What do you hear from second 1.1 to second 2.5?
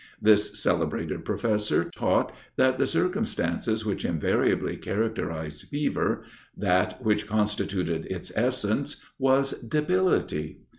professor taught,